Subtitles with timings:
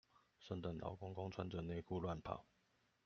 [0.39, 2.43] 聖誕老公公，穿著內褲亂跑